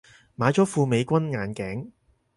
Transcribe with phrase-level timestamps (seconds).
[0.35, 1.91] 買咗副美軍眼鏡